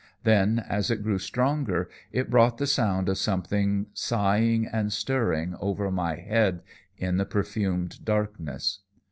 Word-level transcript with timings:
Then, 0.23 0.57
as 0.67 0.89
it 0.89 1.03
grew 1.03 1.19
stronger, 1.19 1.87
it 2.11 2.31
brought 2.31 2.57
the 2.57 2.65
sound 2.65 3.07
of 3.07 3.19
something 3.19 3.85
sighing 3.93 4.65
and 4.65 4.91
stirring 4.91 5.55
over 5.59 5.91
my 5.91 6.15
head 6.15 6.63
in 6.97 7.17
the 7.17 7.25
perfumed 7.25 8.03
darkness. 8.03 8.79